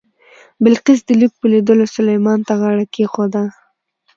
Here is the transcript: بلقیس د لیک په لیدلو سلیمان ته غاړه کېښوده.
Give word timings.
بلقیس 0.63 0.99
د 1.07 1.09
لیک 1.19 1.33
په 1.39 1.45
لیدلو 1.53 1.85
سلیمان 1.95 2.39
ته 2.47 2.53
غاړه 2.61 2.85
کېښوده. 2.93 3.43